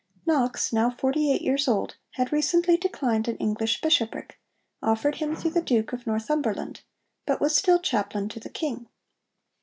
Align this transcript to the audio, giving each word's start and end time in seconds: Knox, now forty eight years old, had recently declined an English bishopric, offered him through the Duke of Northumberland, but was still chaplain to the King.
Knox, 0.25 0.73
now 0.73 0.89
forty 0.89 1.31
eight 1.31 1.43
years 1.43 1.67
old, 1.67 1.95
had 2.13 2.31
recently 2.31 2.75
declined 2.75 3.27
an 3.27 3.37
English 3.37 3.81
bishopric, 3.81 4.39
offered 4.81 5.17
him 5.17 5.35
through 5.35 5.51
the 5.51 5.61
Duke 5.61 5.93
of 5.93 6.07
Northumberland, 6.07 6.81
but 7.27 7.39
was 7.39 7.55
still 7.55 7.79
chaplain 7.79 8.27
to 8.29 8.39
the 8.39 8.49
King. 8.49 8.87